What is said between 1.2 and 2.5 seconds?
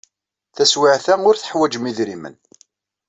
ur teḥwajem idrimen.